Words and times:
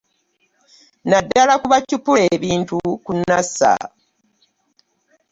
Naddala 1.09 1.53
ku 1.61 1.65
bacupula 1.73 2.21
ebintu 2.35 2.77
ku 3.03 3.11
Nasser 3.27 3.81